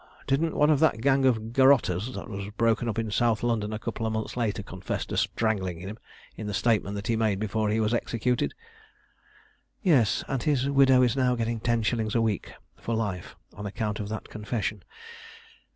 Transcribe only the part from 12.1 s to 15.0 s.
a week for life on account of that confession.